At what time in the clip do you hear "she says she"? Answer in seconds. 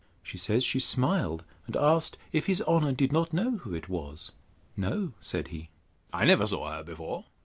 0.23-0.79